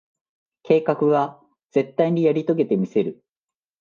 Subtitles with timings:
[0.63, 1.39] 計画は、
[1.69, 3.23] 絶対にやり遂げてみせる。